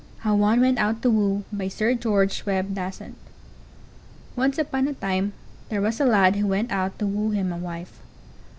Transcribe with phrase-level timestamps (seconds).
[0.21, 3.13] HOW ONE WENT OUT TO WOO By Sir George Webbe Dasent
[4.35, 5.33] Once upon a time
[5.69, 7.99] there was a lad who went out to woo him a wife.